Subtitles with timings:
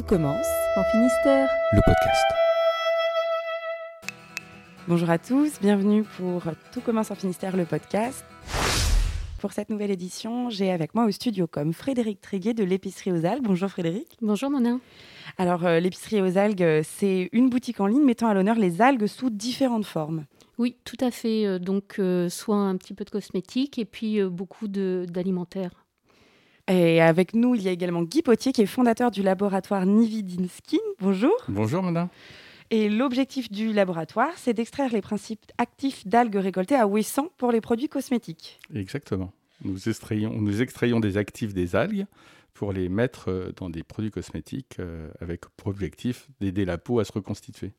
[0.00, 0.46] Tout commence
[0.78, 1.46] en Finistère.
[1.72, 2.24] Le podcast.
[4.88, 6.42] Bonjour à tous, bienvenue pour
[6.72, 8.24] Tout commence en Finistère, le podcast.
[9.40, 13.26] Pour cette nouvelle édition, j'ai avec moi au studio comme Frédéric Tréguet de l'épicerie aux
[13.26, 13.42] algues.
[13.42, 14.16] Bonjour Frédéric.
[14.22, 14.80] Bonjour Monin.
[15.36, 19.06] Alors euh, l'épicerie aux algues, c'est une boutique en ligne mettant à l'honneur les algues
[19.06, 20.24] sous différentes formes.
[20.56, 21.44] Oui, tout à fait.
[21.44, 25.72] Euh, donc euh, soit un petit peu de cosmétiques et puis beaucoup d'alimentaire.
[26.70, 30.78] Et avec nous, il y a également Guy Potier, qui est fondateur du laboratoire Nividinskin.
[31.00, 31.34] Bonjour.
[31.48, 32.08] Bonjour, madame.
[32.70, 37.60] Et l'objectif du laboratoire, c'est d'extraire les principes actifs d'algues récoltées à Ouessant pour les
[37.60, 38.60] produits cosmétiques.
[38.72, 39.32] Exactement.
[39.64, 42.06] Nous extrayons, nous extrayons des actifs des algues
[42.54, 47.00] pour les mettre euh, dans des produits cosmétiques euh, avec pour objectif d'aider la peau
[47.00, 47.72] à se reconstituer.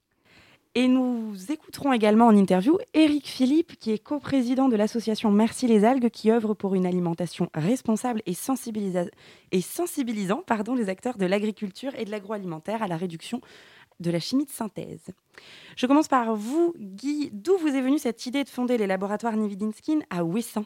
[0.73, 5.83] Et nous écouterons également en interview Eric Philippe, qui est coprésident de l'association Merci les
[5.83, 8.31] algues, qui œuvre pour une alimentation responsable et,
[9.51, 13.41] et sensibilisant pardon, les acteurs de l'agriculture et de l'agroalimentaire à la réduction
[13.99, 15.09] de la chimie de synthèse.
[15.75, 17.31] Je commence par vous, Guy.
[17.33, 20.65] D'où vous est venue cette idée de fonder les laboratoires Nividinskin à Ouessant?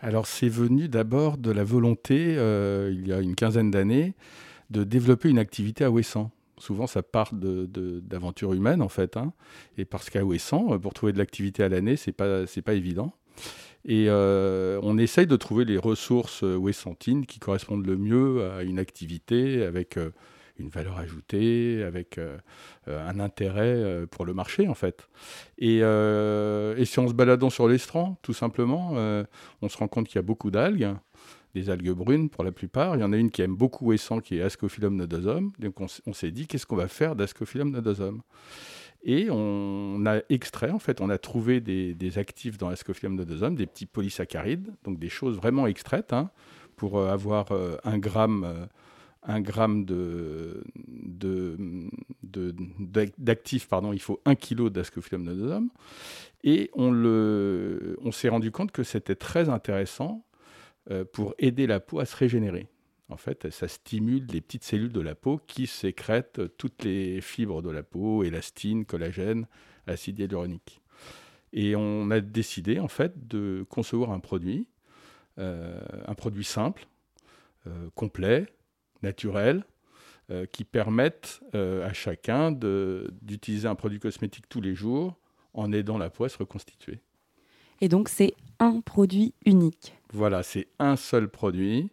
[0.00, 4.14] Alors, c'est venu d'abord de la volonté, euh, il y a une quinzaine d'années,
[4.70, 6.30] de développer une activité à Ouessant
[6.62, 9.16] souvent ça part d'aventures humaines en fait.
[9.16, 9.32] Hein.
[9.76, 13.12] Et parce qu'à Ouessant, pour trouver de l'activité à l'année, c'est pas pas évident.
[13.84, 18.78] Et euh, on essaye de trouver les ressources ouessantines qui correspondent le mieux à une
[18.78, 20.10] activité avec euh,
[20.62, 22.38] une valeur ajoutée, avec euh,
[22.86, 25.08] un intérêt pour le marché en fait.
[25.58, 28.92] Et, et si on se baladant sur l'estran, tout simplement,
[29.62, 30.94] on se rend compte qu'il y a beaucoup d'algues
[31.54, 32.96] des algues brunes pour la plupart.
[32.96, 35.52] Il y en a une qui aime beaucoup Ouessant, qui est Ascophyllum nodosum.
[35.58, 38.22] Donc on, s'est dit, qu'est-ce qu'on va faire d'Ascophyllum nodosum?
[39.04, 43.66] Et on a extrait, en fait, on a trouvé des, actifs dans Ascophyllum nodosum, des
[43.66, 46.30] petits polysaccharides, donc des choses vraiment extraites, hein,
[46.76, 48.68] pour euh, avoir euh, un gramme...
[49.24, 50.64] Un gramme de,
[53.18, 55.70] d'actifs, pardon, il faut un kilo d'ascophyllum nodosum.
[56.42, 56.92] Et on,
[58.02, 60.24] on s'est rendu compte que c'était très intéressant
[60.90, 62.66] euh, pour aider la peau à se régénérer.
[63.08, 67.62] En fait, ça stimule les petites cellules de la peau qui sécrètent toutes les fibres
[67.62, 69.46] de la peau, élastine, collagène,
[69.86, 70.80] acide hyaluronique.
[71.52, 74.66] Et on a décidé en fait de concevoir un produit,
[75.38, 76.86] euh, un produit simple,
[77.68, 78.46] euh, complet,
[79.02, 79.64] naturel,
[80.52, 85.16] qui permette à chacun d'utiliser un produit cosmétique tous les jours
[85.52, 87.00] en aidant la peau à se reconstituer.
[87.80, 89.94] Et donc c'est un produit unique.
[90.12, 91.90] Voilà, c'est un seul produit.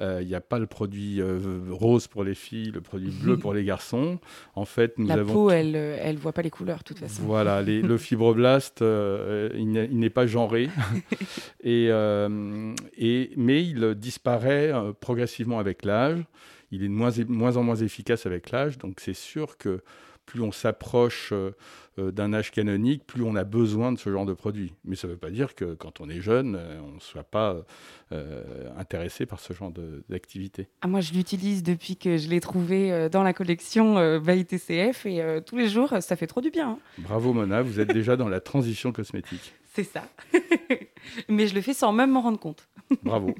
[0.00, 3.36] Il euh, n'y a pas le produit euh, rose pour les filles, le produit bleu
[3.36, 4.18] pour les garçons.
[4.54, 7.00] En fait, nous La avons peau, elle, euh, elle voit pas les couleurs, de toute
[7.00, 7.22] façon.
[7.22, 10.70] Voilà, le fibroblaste, il n'est pas genré,
[11.62, 11.90] et,
[12.96, 16.24] et, mais il disparaît progressivement avec l'âge.
[16.70, 19.82] Il est de moins, moins en moins efficace avec l'âge, donc c'est sûr que
[20.30, 21.56] plus on s'approche euh,
[21.98, 24.74] euh, d'un âge canonique, plus on a besoin de ce genre de produit.
[24.84, 27.24] Mais ça ne veut pas dire que quand on est jeune, euh, on ne soit
[27.24, 27.56] pas
[28.76, 29.72] intéressé par ce genre
[30.08, 30.68] d'activité.
[30.82, 35.40] Ah, moi, je l'utilise depuis que je l'ai trouvé dans la collection by TCF et
[35.46, 36.70] tous les jours, ça fait trop du bien.
[36.70, 36.78] Hein.
[36.98, 39.54] Bravo Mona, vous êtes déjà dans la transition cosmétique.
[39.74, 40.02] C'est ça.
[41.28, 42.68] Mais je le fais sans même m'en rendre compte.
[43.04, 43.32] Bravo.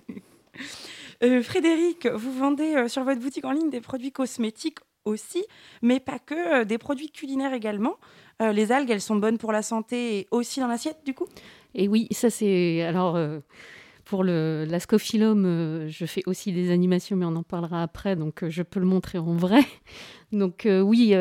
[1.42, 5.44] Frédéric, vous vendez sur votre boutique en ligne des produits cosmétiques aussi,
[5.82, 7.96] mais pas que, euh, des produits culinaires également.
[8.42, 11.26] Euh, les algues, elles sont bonnes pour la santé aussi dans l'assiette, du coup?
[11.74, 12.82] Et oui, ça c'est...
[12.82, 13.40] Alors, euh,
[14.10, 18.80] pour l'ascophyllum, je fais aussi des animations, mais on en parlera après, donc je peux
[18.80, 19.60] le montrer en vrai.
[20.32, 21.12] Donc oui,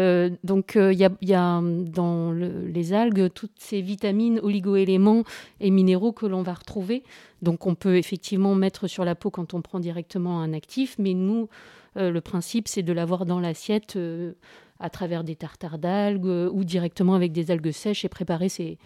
[0.44, 5.24] donc il y, a dans les algues toutes ces vitamines, oligoéléments
[5.60, 7.02] et minéraux que l'on va retrouver.
[7.42, 11.16] Donc on peut effectivement mettre sur la peau quand on prend directement un actif, mais
[11.16, 11.50] nous,
[11.98, 14.34] euh, le principe, c'est de l'avoir dans l'assiette euh,
[14.80, 18.78] à travers des tartares d'algues euh, ou directement avec des algues sèches et préparer ses,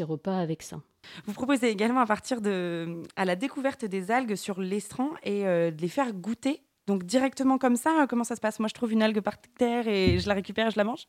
[0.00, 0.80] repas avec ça.
[1.26, 5.80] Vous proposez également à partir de à la découverte des algues sur l'estran et de
[5.80, 8.58] les faire goûter donc directement comme ça, euh, comment ça se passe?
[8.58, 11.06] Moi, je trouve une algue par terre et je la récupère je la mange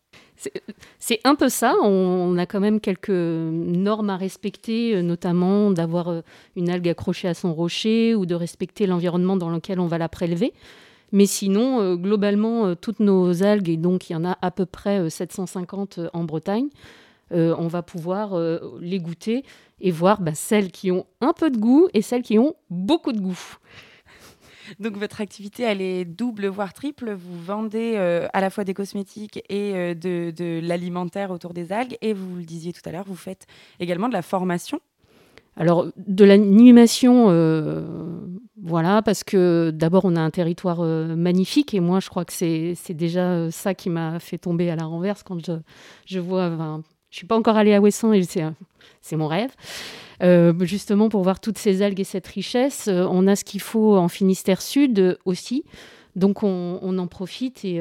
[0.99, 1.73] C'est un peu ça.
[1.81, 6.21] On a quand même quelques normes à respecter, euh, notamment d'avoir euh,
[6.55, 10.09] une algue accrochée à son rocher ou de respecter l'environnement dans lequel on va la
[10.09, 10.53] prélever.
[11.11, 15.11] Mais sinon, globalement, toutes nos algues, et donc il y en a à peu près
[15.11, 16.69] 750 en Bretagne,
[17.31, 18.39] on va pouvoir
[18.79, 19.43] les goûter
[19.79, 23.11] et voir bah, celles qui ont un peu de goût et celles qui ont beaucoup
[23.11, 23.57] de goût.
[24.79, 27.11] Donc votre activité, elle est double, voire triple.
[27.11, 31.97] Vous vendez euh, à la fois des cosmétiques et euh, de, l'alimentaire autour des algues.
[32.01, 33.45] Et vous le disiez tout à l'heure, vous faites
[33.79, 34.79] également de la formation.
[35.57, 37.27] alors, de l'animation,
[38.61, 42.93] voilà, parce que d'abord, on a un territoire magnifique, et moi, je crois que c'est
[42.93, 45.53] déjà ça qui m'a fait tomber à la renverse quand je,
[46.05, 46.81] je vois.
[47.13, 49.51] Je suis pas encore allée à Ouessant, et c'est mon rêve.
[50.61, 54.07] justement, pour voir toutes ces algues et cette richesse, on a ce qu'il faut en
[54.07, 55.63] Finistère Sud aussi.
[56.15, 57.79] Donc, on, en profite, et,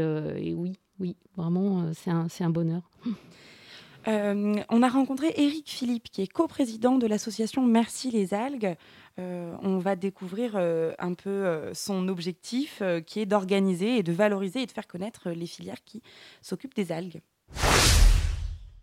[0.55, 2.83] oui, oui, vraiment, c'est un, bonheur.
[4.09, 8.75] Euh, on a rencontré Eric Philippe, qui est coprésident de l'association Merci les algues.
[9.19, 14.63] Euh, on va découvrir euh, un peu son objectif, qui est d'organiser et de valoriser
[14.63, 16.03] et de faire connaître les filières qui
[16.43, 17.21] s'occupent des algues.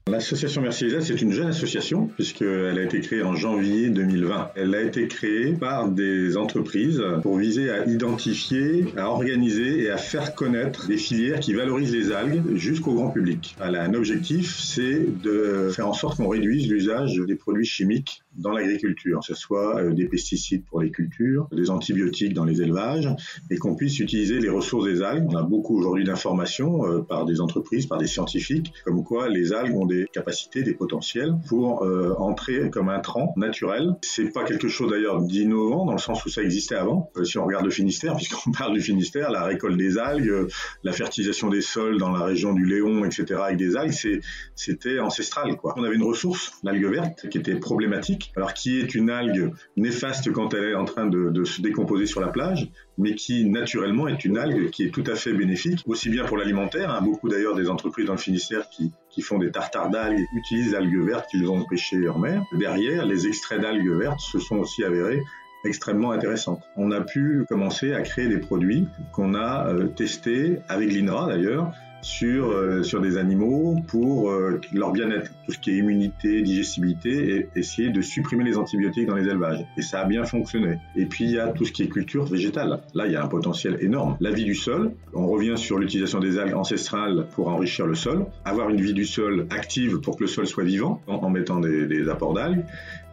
[0.09, 4.51] L'association Merci c'est une jeune association puisqu'elle a été créée en janvier 2020.
[4.55, 9.97] Elle a été créée par des entreprises pour viser à identifier, à organiser et à
[9.97, 13.55] faire connaître des filières qui valorisent les algues jusqu'au grand public.
[13.63, 18.23] Elle a un objectif, c'est de faire en sorte qu'on réduise l'usage des produits chimiques
[18.39, 22.61] dans l'agriculture, que ce soit euh, des pesticides pour les cultures, des antibiotiques dans les
[22.61, 23.09] élevages,
[23.49, 25.27] et qu'on puisse utiliser les ressources des algues.
[25.29, 29.51] On a beaucoup aujourd'hui d'informations euh, par des entreprises, par des scientifiques, comme quoi les
[29.53, 33.95] algues ont des capacités, des potentiels pour euh, entrer comme un tran naturel.
[34.01, 37.11] C'est pas quelque chose d'ailleurs d'innovant dans le sens où ça existait avant.
[37.23, 40.47] si on regarde le Finistère, puisqu'on parle du Finistère, la récolte des algues,
[40.83, 44.21] la fertilisation des sols dans la région du Léon, etc., avec des algues,
[44.55, 45.55] c'était ancestral.
[45.63, 50.31] On avait une ressource, l'algue verte, qui était problématique alors qui est une algue néfaste
[50.31, 52.69] quand elle est en train de, se décomposer sur la plage,
[52.99, 56.37] mais qui naturellement est une algue qui est tout à fait bénéfique, aussi bien pour
[56.37, 60.25] l'alimentaire, hein, beaucoup d'ailleurs des entreprises dans le Finistère qui, qui font des tartares d'algues
[60.35, 62.43] utilisent l'algue verte qu'ils ont pêchée en mer.
[62.53, 65.23] Derrière, les extraits d'algues vertes se sont aussi avérés
[65.65, 66.61] extrêmement intéressantes.
[66.75, 71.71] On a pu commencer à créer des produits qu'on a euh, testés avec l'INRA d'ailleurs,
[72.01, 77.35] sur, euh, sur des animaux pour euh, leur bien-être, tout ce qui est immunité, digestibilité,
[77.35, 79.65] et essayer de supprimer les antibiotiques dans les élevages.
[79.77, 80.77] Et ça a bien fonctionné.
[80.95, 82.81] Et puis il y a tout ce qui est culture végétale.
[82.93, 84.17] Là, il y a un potentiel énorme.
[84.19, 88.25] La vie du sol, on revient sur l'utilisation des algues ancestrales pour enrichir le sol,
[88.45, 91.85] avoir une vie du sol active pour que le sol soit vivant en, mettant des,
[91.85, 92.63] des apports d'algues.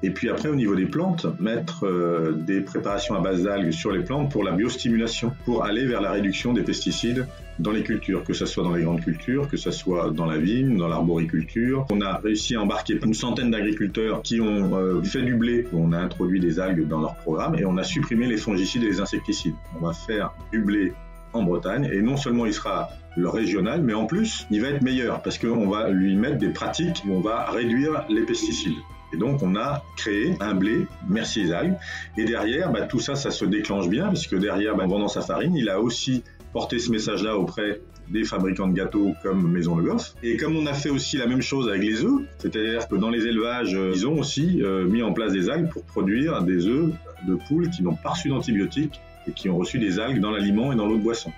[0.02, 3.90] Et puis après, au niveau des plantes, mettre euh, des préparations à base d'algues sur
[3.90, 7.26] les plantes pour la biostimulation, pour aller vers la réduction des pesticides
[7.58, 10.38] dans les cultures, que ce soit dans les grandes cultures, que ce soit dans la
[10.38, 11.86] vigne, dans l'arboriculture.
[11.90, 15.92] On a réussi à embarquer une centaine d'agriculteurs qui ont euh, fait du blé, on
[15.92, 19.00] a introduit des algues dans leur programme et on a supprimé les fongicides et les
[19.00, 19.54] insecticides.
[19.80, 20.92] On va faire du blé
[21.32, 24.82] en Bretagne et non seulement il sera le régional, mais en plus il va être
[24.82, 28.76] meilleur parce qu'on va lui mettre des pratiques où on va réduire les pesticides.
[29.12, 31.76] Et donc, on a créé un blé, merci les algues.
[32.18, 35.22] Et derrière, bah, tout ça, ça se déclenche bien, puisque derrière, bah, en vendant sa
[35.22, 36.24] farine, il a aussi
[36.56, 40.14] porté ce message-là auprès des fabricants de gâteaux comme Maison Le Goff.
[40.22, 43.10] Et comme on a fait aussi la même chose avec les œufs, c'est-à-dire que dans
[43.10, 46.66] les élevages, euh, ils ont aussi euh, mis en place des algues pour produire des
[46.66, 46.94] œufs
[47.28, 50.72] de poules qui n'ont pas reçu d'antibiotiques et qui ont reçu des algues dans l'aliment
[50.72, 51.30] et dans l'eau de boisson.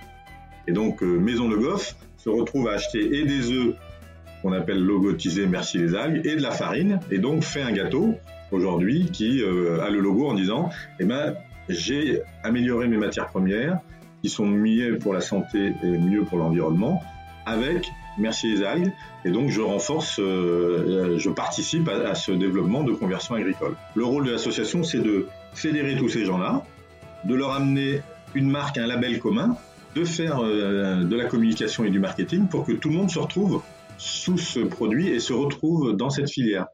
[0.69, 3.75] Et donc, euh, Maison Le Goff se retrouve à acheter et des œufs
[4.43, 8.15] qu'on appelle logotisé Merci les algues, et de la farine, et donc fait un gâteau
[8.53, 10.71] aujourd'hui qui a le logo en disant
[11.01, 11.35] eh ben,
[11.69, 13.81] j'ai amélioré mes matières premières
[14.23, 17.03] qui sont mieux pour la santé et mieux pour l'environnement
[17.47, 18.93] avec Merci les algues,
[19.25, 23.77] et donc je renforce, euh, je participe à, ce développement de conversion agricole.
[23.95, 26.65] Le rôle de l'association, c'est de fédérer tous ces gens-là,
[27.25, 28.03] de leur amener
[28.35, 29.57] une marque, un label commun,
[29.95, 33.21] de faire euh, de la communication et du marketing pour que tout le monde se
[33.21, 33.63] retrouve
[33.99, 36.67] sous ce produit et se retrouve dans cette filière.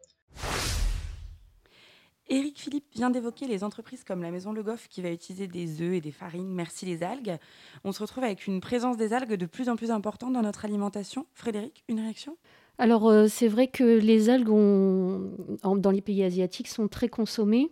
[2.64, 5.96] Philippe vient d'évoquer les entreprises comme la Maison Le Goff qui va utiliser des œufs
[5.96, 7.36] et des farines, merci les algues.
[7.84, 10.64] On se retrouve avec une présence des algues de plus en plus importante dans notre
[10.64, 11.26] alimentation.
[11.34, 12.38] Frédéric, une réaction?
[12.78, 17.68] Alors euh, c'est vrai que les algues dans les pays asiatiques sont très consommées.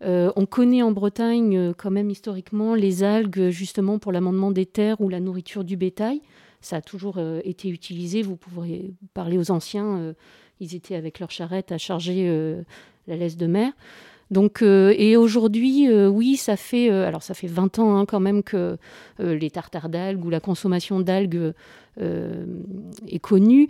[0.00, 4.64] Euh, on connaît en Bretagne euh, quand même historiquement les algues justement pour l'amendement des
[4.64, 6.22] terres ou la nourriture du bétail
[6.62, 8.22] ça a toujours été utilisé.
[8.22, 10.14] Vous pourrez parler aux anciens,
[10.60, 12.62] ils étaient avec leur charrette à charger
[13.08, 13.72] la laisse de mer.
[14.32, 18.76] Donc, et aujourd'hui, oui, ça fait, alors ça fait 20 ans hein, quand même que
[19.18, 21.52] les tartares d'algues ou la consommation d'algues
[22.00, 23.68] est connue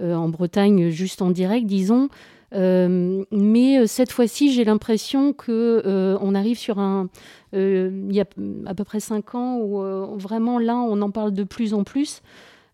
[0.00, 2.08] en Bretagne, juste en direct, disons.
[2.52, 7.08] mais cette fois-ci, j'ai l'impression que on arrive sur un,
[7.54, 8.26] il y a
[8.66, 9.80] à peu près 5 ans où
[10.18, 12.22] vraiment là, on en parle de plus en plus.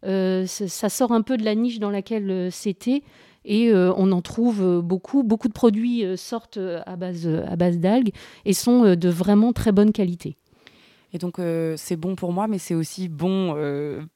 [0.07, 3.03] Euh, ça sort un peu de la niche dans laquelle euh, c'était
[3.49, 5.25] et euh, on en trouve beaucoup.
[5.25, 8.13] Beaucoup de produits sortent à base, à base d'algues
[8.45, 10.37] et sont de vraiment très bonne qualité.
[11.13, 11.41] Et donc
[11.77, 13.57] c'est bon pour moi, mais c'est aussi bon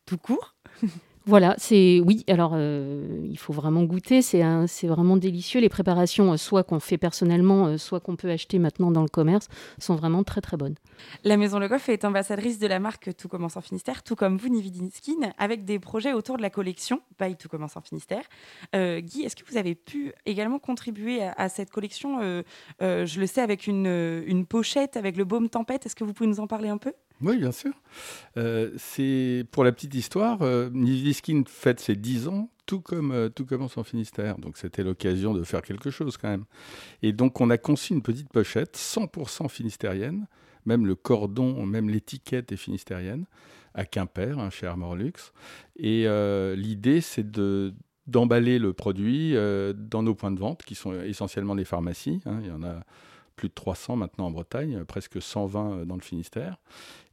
[0.07, 0.55] tout court.
[1.25, 2.25] Voilà, c'est oui.
[2.29, 4.23] Alors, euh, il faut vraiment goûter.
[4.23, 5.61] C'est c'est vraiment délicieux.
[5.61, 9.09] Les préparations, euh, soit qu'on fait personnellement, euh, soit qu'on peut acheter maintenant dans le
[9.09, 9.47] commerce,
[9.79, 10.75] sont vraiment très très bonnes.
[11.23, 14.37] La Maison Le Goff est ambassadrice de la marque Tout commence en Finistère, tout comme
[14.37, 18.25] vous, Nividinskin, avec des projets autour de la collection By Tout commence en Finistère.
[18.75, 22.21] Guy, est-ce que vous avez pu également contribuer à, cette collection?
[22.81, 25.87] Je le sais avec une, une pochette avec le baume tempête.
[25.87, 26.93] Est-ce que vous pouvez nous en parler un peu?
[27.23, 27.73] Oui, bien sûr.
[28.37, 28.77] Euh,
[29.51, 33.77] pour la petite histoire, euh, Niviskin fête ses 10 ans, tout comme euh, tout commence
[33.79, 34.39] en Finistère.
[34.39, 36.45] Donc c'était l'occasion de faire quelque chose quand même.
[37.03, 40.27] Et donc on a conçu une petite pochette 100% finistérienne,
[40.67, 43.27] même le cordon, même l'étiquette est finistérienne,
[43.75, 45.33] à Quimper, hein, chez Armor Luxe.
[45.77, 47.75] Et euh, l'idée c'est de
[48.09, 52.21] d'emballer le produit dans nos points de vente, qui sont essentiellement les pharmacies.
[52.27, 52.41] Hein.
[52.43, 52.81] il y en a
[53.37, 56.57] plus de 300 maintenant en Bretagne, presque 120 dans le Finistère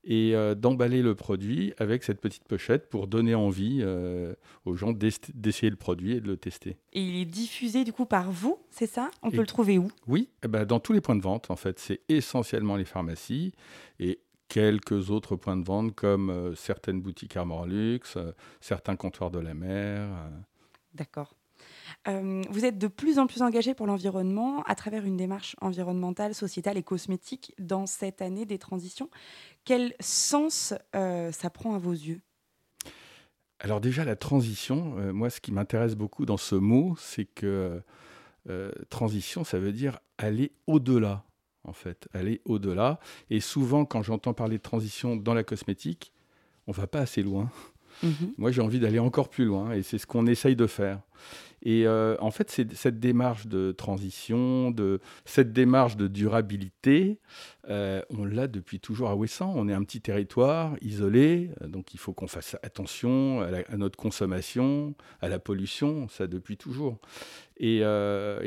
[0.03, 4.33] et euh, d'emballer le produit avec cette petite pochette pour donner envie euh,
[4.65, 6.77] aux gens d'essayer le produit et de le tester.
[6.93, 9.11] Et il est diffusé du coup par vous, c'est ça?
[9.21, 9.89] On peut le trouver où?
[10.07, 11.79] Oui, eh ben, dans tous les points de vente en fait.
[11.79, 13.53] C'est essentiellement les pharmacies
[13.99, 18.17] et quelques autres points de vente comme euh, certaines boutiques Armor Luxe,
[18.61, 20.09] certains comptoirs de la mer.
[20.93, 21.35] D'accord.
[22.07, 26.33] Euh, vous êtes de plus en plus engagé pour l'environnement à travers une démarche environnementale,
[26.33, 29.09] sociétale et cosmétique dans cette année des transitions.
[29.65, 32.21] Quel sens euh, ça prend à vos yeux?
[33.59, 37.81] Alors déjà, la transition, euh, moi ce qui m'intéresse beaucoup dans ce mot, c'est que
[38.89, 41.23] transition, ça veut dire aller au-delà,
[41.65, 42.99] en fait, aller au-delà.
[43.29, 46.11] Et souvent, quand j'entends parler de transition dans la cosmétique,
[46.65, 47.51] on va pas assez loin.
[48.03, 48.33] Mhm.
[48.37, 50.99] Moi, j'ai envie d'aller encore plus loin, et c'est ce qu'on essaye de faire.
[51.61, 57.19] Et euh, en fait, cette démarche de transition, de, cette démarche de durabilité,
[57.69, 59.53] euh, on l'a depuis toujours à Ouessant.
[59.55, 63.97] On est un petit territoire isolé, euh, donc il faut qu'on fasse attention à, notre
[63.97, 66.97] consommation, à la pollution, ça depuis toujours.
[67.57, 67.81] Et,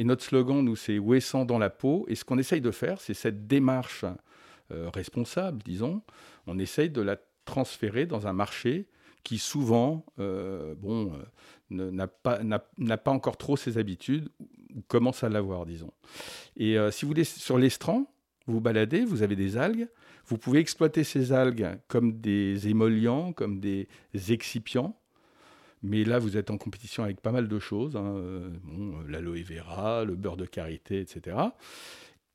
[0.04, 2.06] notre slogan, nous, c'est Ouessant dans la peau.
[2.09, 4.04] Et ce qu'on essaye de faire, c'est cette démarche
[4.71, 6.02] responsable, disons.
[6.47, 8.87] On essaye de la transférer dans un marché
[9.23, 11.12] qui souvent, bon
[11.73, 14.29] n'a pas, encore trop ses habitudes,
[14.75, 15.93] ou commence à l'avoir, disons.
[16.57, 18.12] Et euh, si vous voulez, sur l'estran,
[18.47, 19.88] vous baladez, vous avez des algues,
[20.26, 23.88] vous pouvez exploiter ces algues comme des émollients, comme des
[24.29, 24.99] excipients.
[25.83, 29.09] Mais là, vous êtes en compétition avec pas mal de choses, hein, euh, bon, euh,
[29.09, 31.37] l'aloe vera, le beurre de karité, etc.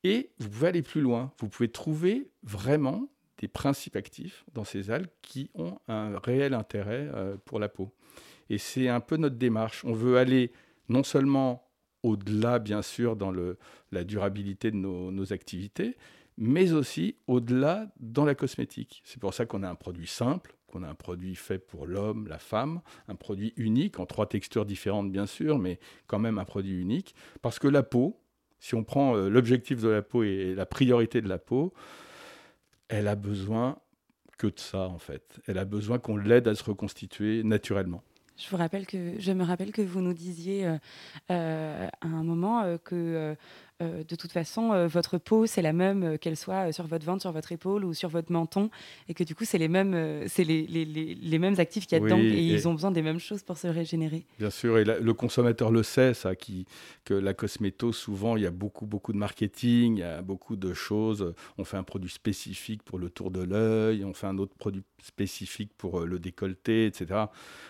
[0.04, 1.32] Et vous pouvez aller plus loin.
[1.40, 7.10] Vous pouvez trouver vraiment des principes actifs dans ces algues qui ont un réel intérêt
[7.46, 7.94] pour la peau.
[8.50, 9.84] Et c'est un peu notre démarche.
[9.86, 10.52] On veut aller
[10.90, 11.68] non seulement
[12.04, 13.58] au-delà, bien sûr, dans le,
[13.92, 15.98] la durabilité de nos, activités,
[16.38, 19.02] mais aussi au-delà dans la cosmétique.
[19.04, 22.28] C'est pour ça qu'on a un produit simple, qu'on a un produit fait pour l'homme,
[22.28, 26.46] la femme, un produit unique, en trois textures différentes, bien sûr, mais quand même un
[26.46, 27.16] produit unique.
[27.42, 28.20] Parce que la peau,
[28.60, 31.74] si on prend euh, l'objectif de la peau et la priorité de la peau,
[32.90, 33.78] elle a besoin
[34.38, 35.40] que de ça, en fait.
[35.48, 38.04] Elle a besoin qu'on l'aide à se reconstituer naturellement.
[38.38, 40.78] Je vous rappelle que je me rappelle que vous nous disiez euh,
[41.32, 43.36] euh, à un moment euh, que
[43.84, 47.06] euh, de toute façon, euh, votre peau, c'est la même euh, qu'elle soit sur votre
[47.06, 48.72] ventre, sur votre épaule ou sur votre menton,
[49.08, 52.02] et que du coup, c'est les mêmes, c'est les, les, les, mêmes actifs qu'il y
[52.02, 54.26] a dedans, et, ils ont besoin des mêmes choses pour se régénérer.
[54.40, 56.66] Bien sûr, et le consommateur le sait, ça, qui,
[57.06, 60.56] que la cosméto, souvent, il y a beaucoup, beaucoup de marketing, il y a beaucoup
[60.56, 61.36] de choses.
[61.60, 64.84] On fait un produit spécifique pour le tour de l'œil, on fait un autre produit
[65.04, 67.26] spécifique pour le décolleté, etc.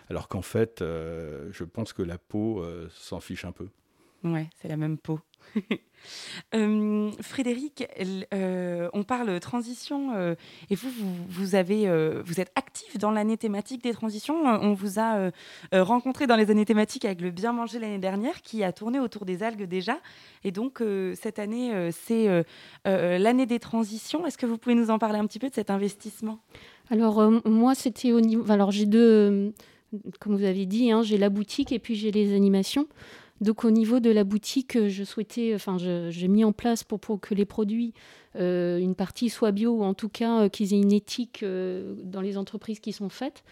[0.10, 3.68] Alors qu'en fait, je pense que la peau s'en fiche un peu.
[4.24, 5.20] Ouais, c'est la même peau.
[6.56, 7.86] Euh, Frédéric,
[8.34, 10.36] euh, on parle transition euh,
[10.70, 10.89] et vous,
[11.27, 14.46] vous, êtes actif dans l'année thématique des transitions.
[14.46, 15.32] On vous a
[15.74, 19.25] rencontré dans les années thématiques avec le Bien manger l'année dernière qui a tourné autour
[19.25, 20.00] des algues déjà.
[20.44, 20.82] Et donc,
[21.15, 22.46] cette année, c'est
[22.86, 24.25] l'année des transitions.
[24.25, 26.39] Est-ce que vous pouvez nous en parler un petit peu de cet investissement?
[26.89, 28.50] Alors, moi, c'était au niveau.
[28.50, 29.53] Alors, j'ai deux.
[30.20, 32.88] Comme vous avez dit, hein, j'ai la boutique et puis j'ai les animations.
[33.41, 37.36] Donc au niveau de la boutique, je souhaitais, enfin j'ai mis en place pour, que
[37.36, 37.94] les produits,
[38.36, 41.96] euh, une partie soit bio, ou en tout cas euh, qu'ils aient une éthique euh,
[42.03, 43.44] dans les entreprises qui sont faites.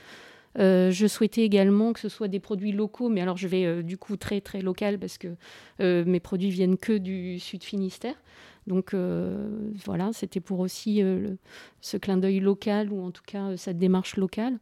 [0.58, 4.18] je souhaitais également que ce soit des produits locaux, mais alors je vais du coup
[4.18, 5.36] très très local parce que
[5.80, 8.15] mes produits viennent que du Sud Finistère.
[8.65, 8.96] Donc
[9.86, 11.04] voilà, c'était pour aussi
[11.82, 14.58] ce clin d'œil local ou en tout cas cette démarche locale.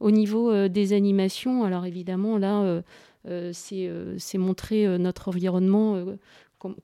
[0.00, 2.82] Au niveau des animations, alors évidemment là euh, euh,
[3.24, 6.04] c'est montrer euh, notre environnement,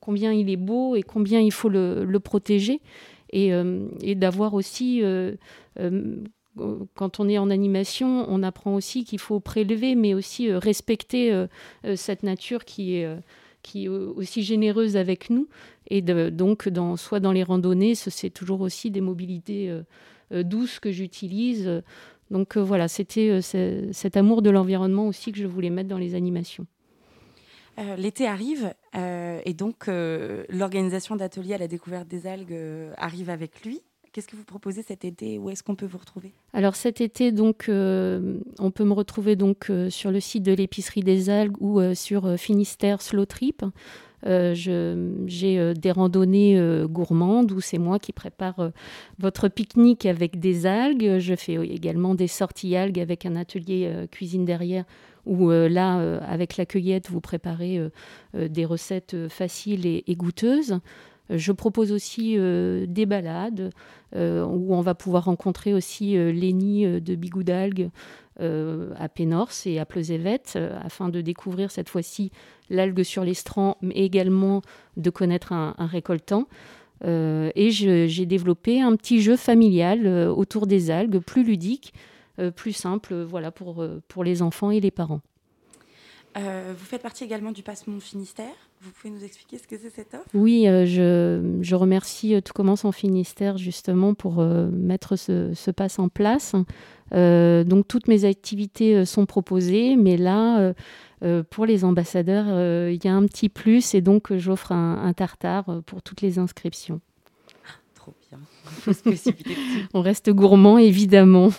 [0.00, 2.80] combien il est beau et combien il faut le, protéger.
[3.30, 3.50] Et,
[4.14, 5.02] d'avoir aussi
[6.94, 11.46] quand on est en animation, on apprend aussi qu'il faut prélever, mais aussi respecter
[11.96, 13.08] cette nature qui est,
[13.62, 15.48] qui est aussi généreuse avec nous.
[15.88, 19.76] Et donc, dans, soit dans les randonnées, c'est toujours aussi des mobilités
[20.30, 21.82] douces que j'utilise.
[22.30, 26.66] Donc voilà, c'était cet amour de l'environnement aussi que je voulais mettre dans les animations.
[27.78, 32.56] Euh, l'été arrive euh, et donc euh, l'organisation d'ateliers à la découverte des algues
[32.96, 33.80] arrive avec lui.
[34.12, 35.40] Qu'est-ce que vous proposez cet été?
[35.40, 36.32] Où est-ce qu'on peut vous retrouver?
[36.52, 41.30] Alors cet été, donc, on peut me retrouver donc sur le site de l'épicerie des
[41.30, 43.64] algues ou sur Finistère Slow Trip.
[44.24, 48.70] J'ai des randonnées gourmandes où c'est moi qui prépare
[49.18, 51.18] votre pique-nique avec des algues.
[51.18, 54.84] Je fais également des sorties algues avec un atelier cuisine derrière
[55.26, 60.78] où euh, là, euh, avec la cueillette, vous préparez euh, des recettes faciles et, goûteuses.
[61.30, 63.70] Je propose aussi des balades
[64.14, 67.88] où on va pouvoir rencontrer aussi les nids de bigou d'algues
[68.40, 70.42] à Pénors et à Pleuzevet
[70.82, 72.32] afin de découvrir cette fois-ci
[72.68, 74.62] l'algue sur l'estran, mais également
[74.96, 76.48] de connaître un, récoltant.
[77.04, 81.92] et j'ai développé un petit jeu familial autour des algues, plus ludique,
[82.40, 85.20] euh, plus simple voilà, pour, euh, pour les enfants et les parents.
[86.36, 88.52] Euh, vous faites partie également du Passement Finistère.
[88.80, 90.26] Vous pouvez nous expliquer ce que c'est cette offre?
[90.34, 96.08] Oui, je, je, remercie Tout commence en Finistère justement pour mettre ce, ce, pass en
[96.08, 96.56] place.
[97.12, 100.72] Donc toutes mes activités sont proposées, mais là,
[101.50, 102.46] pour les ambassadeurs,
[102.90, 107.00] il y a un petit plus et donc j'offre un, tartare pour toutes les inscriptions.
[107.94, 108.94] Trop bien.
[109.94, 111.50] On reste gourmand, évidemment.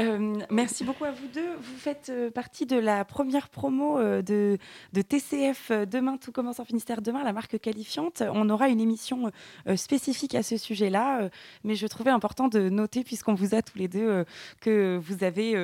[0.00, 1.56] Euh, merci beaucoup à vous deux.
[1.60, 4.56] Vous faites euh, partie de la première promo euh, de,
[4.92, 8.22] de, TCF Demain, tout commence en Finistère demain, la marque qualifiante.
[8.32, 9.30] On aura une émission
[9.76, 11.28] spécifique à ce sujet-là,
[11.64, 14.24] mais je trouvais important de noter, puisqu'on vous a tous les deux,
[14.60, 15.54] que vous avez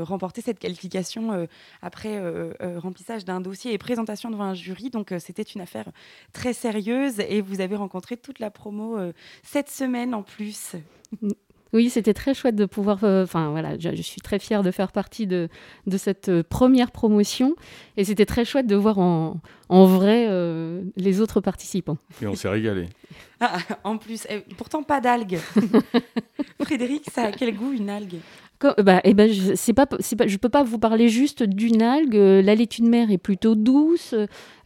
[0.00, 1.46] remporté cette qualification
[1.80, 2.20] après
[2.76, 4.90] remplissage d'un dossier et présentation devant un jury.
[4.90, 5.88] Donc c'était une affaire
[6.32, 8.98] très sérieuse et vous avez rencontré toute la promo
[9.42, 10.76] cette semaine en plus.
[11.72, 13.02] Oui, c'était très chouette de pouvoir.
[13.02, 15.48] Euh, enfin voilà, je, suis très fière de faire partie de,
[15.86, 17.56] de cette euh, première promotion
[17.96, 21.96] et c'était très chouette de voir en, en vrai euh, les autres participants.
[22.20, 22.88] Et on s'est régalé.
[23.40, 24.26] Ah, en plus,
[24.58, 25.38] pourtant pas d'algues.
[26.62, 28.18] Frédéric, ça a quel goût une algue?
[28.78, 32.14] Bah, eh ben, je, c'est pas, pas, je peux pas vous parler juste d'une algue.
[32.14, 34.14] La laitue de mer est plutôt douce,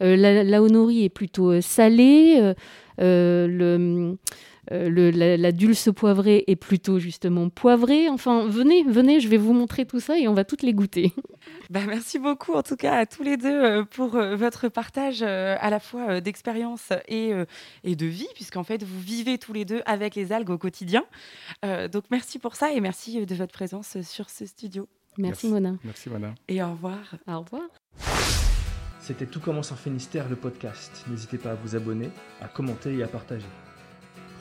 [0.01, 2.55] la, la honori est plutôt salée,
[2.99, 4.17] le
[4.73, 8.09] euh, le, la, dulce poivrée est plutôt justement poivrée.
[8.09, 11.13] Enfin, venez, venez, je vais vous montrer tout ça et on va toutes les goûter.
[11.71, 15.23] Bah, merci beaucoup en tout cas à tous les deux euh, pour euh, votre partage
[15.23, 17.33] à la fois d'expérience et,
[17.83, 21.05] et de vie, puisqu'en fait vous vivez tous les deux avec les algues au quotidien.
[21.65, 24.89] donc merci pour ça et merci de votre présence sur ce studio.
[25.19, 25.77] Merci, Mona.
[25.85, 26.35] Merci Mona.
[26.49, 27.17] Et au revoir.
[27.27, 27.69] Au revoir.
[29.01, 31.05] C'était Tout commence en Finistère, le podcast.
[31.09, 33.47] N'hésitez pas à vous abonner, à commenter et à partager.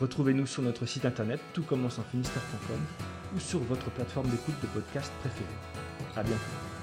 [0.01, 2.79] Retrouvez-nous sur notre site internet toutcommencenfinistère.com
[3.36, 5.45] ou sur votre plateforme d'écoute de podcast préférée.
[6.15, 6.75] À bientôt.